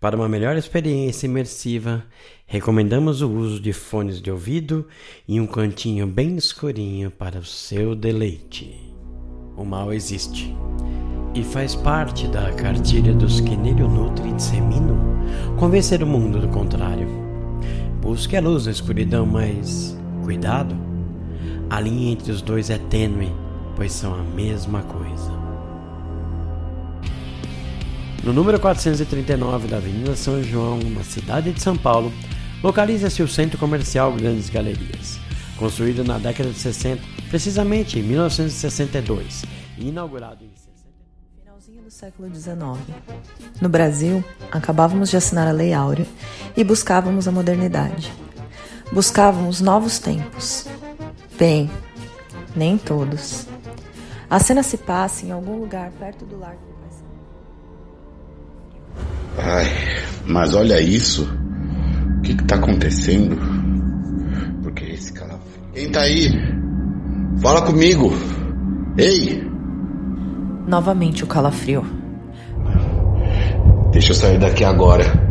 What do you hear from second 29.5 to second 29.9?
da